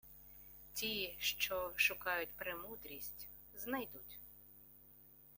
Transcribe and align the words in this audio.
Ті, 0.73 1.15
що 1.19 1.71
шукають 1.75 2.29
премудрість,– 2.29 3.27
знайдуть. 3.65 4.17